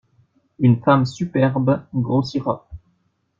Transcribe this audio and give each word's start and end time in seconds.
Une 0.57 0.81
femme 0.81 1.05
superbe 1.05 1.79
grossira. 1.93 2.67